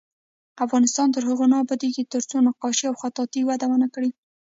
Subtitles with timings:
[0.65, 4.09] افغانستان تر هغو نه ابادیږي، ترڅو نقاشي او خطاطي وده ونه کړي.